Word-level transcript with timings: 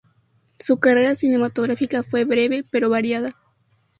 Su 0.57 0.79
carrera 0.79 1.13
cinematográfica 1.13 2.01
fue 2.01 2.23
breve 2.25 2.65
pero 2.71 2.89
variada. 2.89 3.33